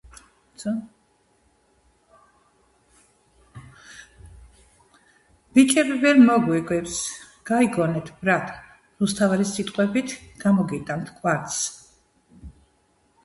ბიჭები 5.57 5.97
ვერ 6.03 6.21
მოგვიგებს 6.29 6.95
გაიგონეთ 7.51 8.09
ბრატ 8.23 8.49
რუსთაველის 9.03 9.51
სიტყვებით 9.59 10.15
გამოგიტანთ 10.45 11.13
კვართს 11.21 11.61